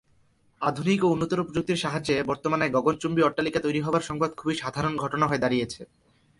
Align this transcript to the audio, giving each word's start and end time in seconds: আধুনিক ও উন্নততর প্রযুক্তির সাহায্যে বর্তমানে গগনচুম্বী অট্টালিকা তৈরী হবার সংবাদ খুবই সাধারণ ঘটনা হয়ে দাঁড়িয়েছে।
আধুনিক 0.61 0.99
ও 1.03 1.07
উন্নততর 1.07 1.39
প্রযুক্তির 1.43 1.81
সাহায্যে 1.81 2.15
বর্তমানে 2.23 2.65
গগনচুম্বী 2.69 3.21
অট্টালিকা 3.23 3.59
তৈরী 3.59 3.79
হবার 3.81 4.01
সংবাদ 4.01 4.31
খুবই 4.37 4.55
সাধারণ 4.55 4.93
ঘটনা 4.97 5.25
হয়ে 5.27 5.43
দাঁড়িয়েছে। 5.43 5.81